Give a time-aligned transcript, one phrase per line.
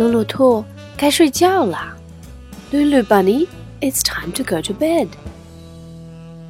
[0.00, 0.64] 鲁鲁兔，
[0.96, 1.96] 该睡觉了。
[2.72, 3.46] Lulu Bunny,
[3.80, 5.08] it's time to go to bed.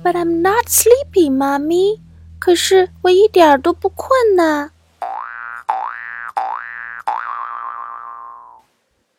[0.03, 2.01] But I'm not sleepy, mommy.
[2.39, 4.71] 可是我一点儿都不困呢。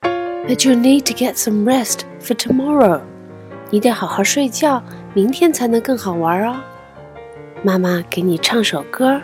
[0.01, 3.01] But you need to get some rest for tomorrow.
[3.69, 4.81] 你得好好睡觉，
[5.13, 6.55] 明天才能更好玩哦。
[7.63, 9.21] 妈妈给你唱首歌，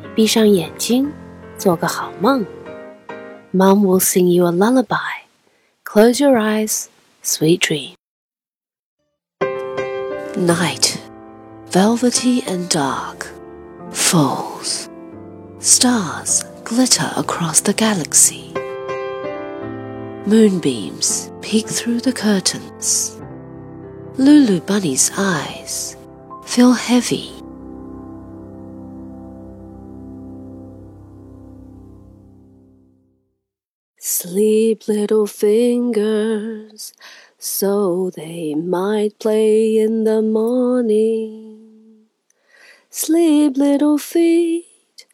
[0.00, 1.12] 你闭上眼睛，
[1.58, 2.46] 做个好梦。
[3.55, 5.27] Mom will sing you a lullaby.
[5.83, 6.89] Close your eyes,
[7.21, 7.93] sweet dream.
[10.35, 10.99] Night,
[11.67, 13.31] velvety and dark,
[13.91, 14.89] falls.
[15.59, 18.51] Stars glitter across the galaxy.
[20.25, 23.21] Moonbeams peek through the curtains.
[24.17, 25.95] Lulu Bunny's eyes
[26.43, 27.42] feel heavy.
[34.05, 36.93] Sleep, little fingers,
[37.37, 42.07] so they might play in the morning.
[42.89, 45.05] Sleep, little feet,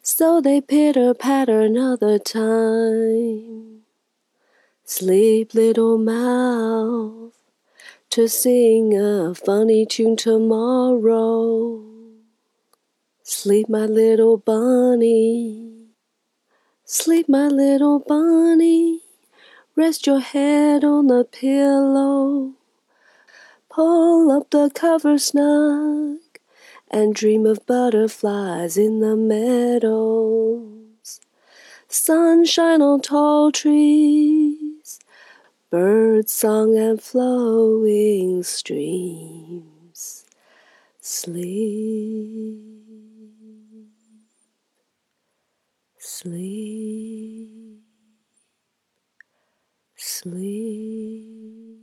[0.00, 3.82] so they pitter patter another time.
[4.82, 7.34] Sleep, little mouth,
[8.08, 11.84] to sing a funny tune tomorrow.
[13.22, 15.77] Sleep, my little bunny.
[16.90, 19.02] Sleep, my little bunny.
[19.76, 22.54] Rest your head on the pillow.
[23.68, 26.16] Pull up the cover snug
[26.90, 31.20] and dream of butterflies in the meadows.
[31.88, 34.98] Sunshine on tall trees,
[35.68, 40.24] bird song and flowing streams.
[41.02, 42.77] Sleep.
[46.18, 47.78] Sleep,
[49.96, 51.78] sleep.